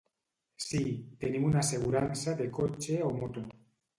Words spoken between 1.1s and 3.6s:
tenim una assegurança de cotxe o moto.